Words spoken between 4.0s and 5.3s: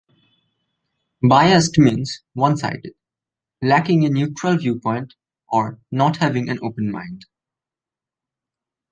a neutral viewpoint,